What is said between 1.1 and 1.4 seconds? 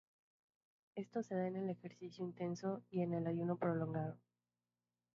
se